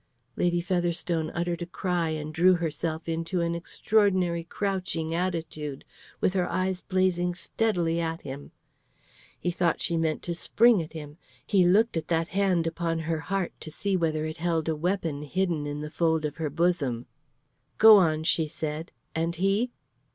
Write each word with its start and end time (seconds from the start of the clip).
Lady 0.35 0.61
Featherstone 0.61 1.29
uttered 1.35 1.61
a 1.61 1.67
cry 1.67 2.09
and 2.09 2.33
drew 2.33 2.55
herself 2.55 3.07
into 3.07 3.39
an 3.41 3.53
extraordinary 3.53 4.43
crouching 4.43 5.13
attitude, 5.13 5.85
with 6.19 6.33
her 6.33 6.49
eyes 6.51 6.81
blazing 6.81 7.35
steadily 7.35 7.99
at 8.01 8.23
him. 8.23 8.49
He 9.39 9.51
thought 9.51 9.79
she 9.79 9.97
meant 9.97 10.23
to 10.23 10.33
spring 10.33 10.81
at 10.81 10.93
him; 10.93 11.17
he 11.45 11.63
looked 11.67 11.95
at 11.97 12.07
that 12.07 12.29
hand 12.29 12.65
upon 12.65 12.97
her 12.97 13.19
heart 13.19 13.51
to 13.59 13.69
see 13.69 13.95
whether 13.95 14.25
it 14.25 14.37
held 14.37 14.67
a 14.67 14.75
weapon 14.75 15.21
hidden 15.21 15.67
in 15.67 15.81
the 15.81 15.91
fold 15.91 16.25
of 16.25 16.37
her 16.37 16.49
bosom. 16.49 17.05
"Go 17.77 17.97
on," 17.97 18.23
she 18.23 18.47
said; 18.47 18.91
"and 19.13 19.35
he?" 19.35 19.69